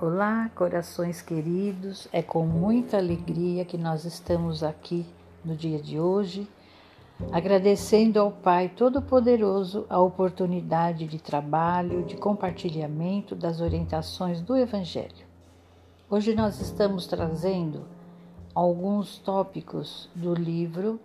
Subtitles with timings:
[0.00, 5.04] Olá, corações queridos, é com muita alegria que nós estamos aqui
[5.44, 6.48] no dia de hoje,
[7.32, 15.26] agradecendo ao Pai Todo-Poderoso a oportunidade de trabalho, de compartilhamento das orientações do Evangelho.
[16.08, 17.82] Hoje nós estamos trazendo
[18.54, 21.00] alguns tópicos do livro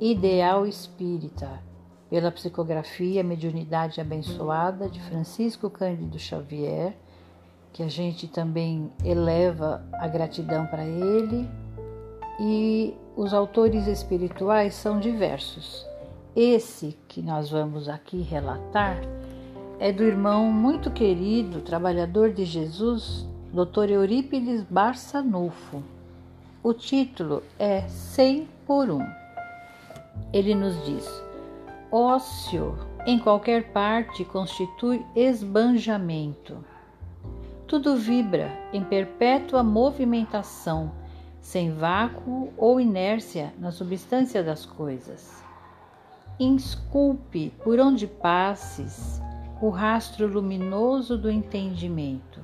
[0.00, 1.60] Ideal Espírita,
[2.08, 6.96] pela psicografia Mediunidade Abençoada de Francisco Cândido Xavier
[7.74, 11.46] que a gente também eleva a gratidão para ele.
[12.40, 15.84] E os autores espirituais são diversos.
[16.36, 19.00] Esse que nós vamos aqui relatar
[19.80, 23.90] é do irmão muito querido, trabalhador de Jesus, Dr.
[23.90, 25.82] Eurípides Barçanufo.
[26.62, 29.04] O título é 100 por 1.
[30.32, 31.08] Ele nos diz:
[31.90, 36.64] ócio em qualquer parte constitui esbanjamento
[37.66, 40.92] tudo vibra em perpétua movimentação,
[41.40, 45.42] sem vácuo ou inércia na substância das coisas.
[46.38, 49.20] Insculpe por onde passes
[49.62, 52.40] o rastro luminoso do entendimento.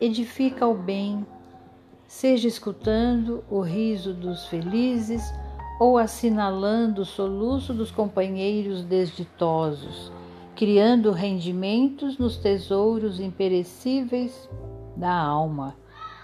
[0.00, 1.26] Edifica o bem,
[2.06, 5.22] seja escutando o riso dos felizes
[5.80, 10.12] ou assinalando o soluço dos companheiros desditosos
[10.58, 14.50] criando rendimentos nos tesouros imperecíveis
[14.96, 15.76] da alma.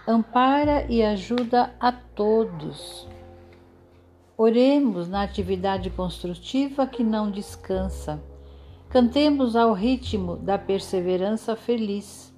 [0.08, 3.06] Ampara e ajuda a todos.
[4.36, 8.20] Oremos na atividade construtiva que não descansa.
[8.88, 12.34] Cantemos ao ritmo da perseverança feliz.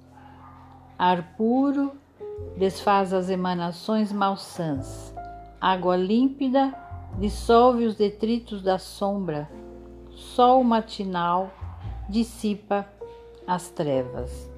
[0.99, 1.93] Ar puro
[2.59, 5.15] desfaz as emanações malsãs.
[5.59, 6.75] Água límpida
[7.17, 9.49] dissolve os detritos da sombra.
[10.11, 11.51] Sol matinal
[12.09, 12.87] dissipa
[13.45, 14.49] as trevas.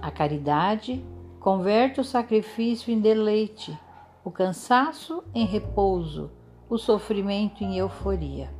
[0.00, 1.04] A caridade
[1.40, 3.76] converte o sacrifício em deleite,
[4.24, 6.30] o cansaço em repouso,
[6.68, 8.50] o sofrimento em euforia.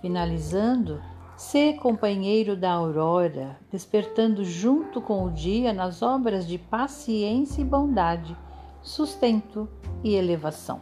[0.00, 1.00] Finalizando,
[1.36, 8.36] ser companheiro da aurora, despertando junto com o dia nas obras de paciência e bondade,
[8.82, 9.68] sustento
[10.02, 10.80] e elevação.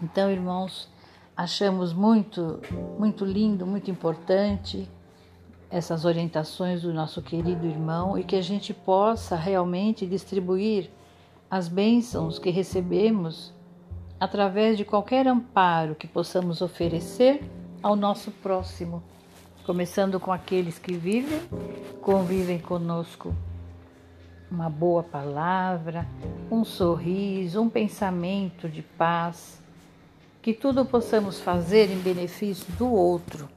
[0.00, 0.90] Então, irmãos,
[1.36, 2.60] achamos muito,
[2.98, 4.88] muito lindo, muito importante
[5.70, 10.90] essas orientações do nosso querido irmão e que a gente possa realmente distribuir
[11.50, 13.54] as bênçãos que recebemos
[14.20, 17.42] através de qualquer amparo que possamos oferecer
[17.82, 19.02] ao nosso próximo,
[19.64, 21.40] começando com aqueles que vivem,
[22.02, 23.34] convivem conosco.
[24.50, 26.06] Uma boa palavra,
[26.50, 29.61] um sorriso, um pensamento de paz
[30.42, 33.48] que tudo possamos fazer em benefício do outro,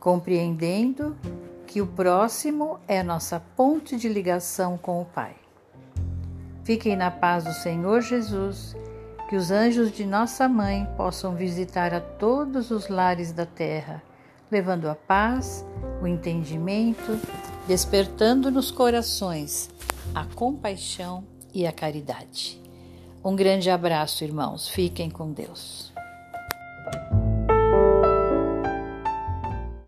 [0.00, 1.16] compreendendo
[1.64, 5.36] que o próximo é nossa ponte de ligação com o Pai.
[6.64, 8.76] Fiquem na paz do Senhor Jesus,
[9.28, 14.02] que os anjos de nossa mãe possam visitar a todos os lares da terra,
[14.50, 15.64] levando a paz,
[16.02, 17.18] o entendimento,
[17.68, 19.70] despertando nos corações
[20.12, 21.24] a compaixão
[21.54, 22.60] e a caridade.
[23.24, 24.68] Um grande abraço, irmãos.
[24.68, 25.92] Fiquem com Deus.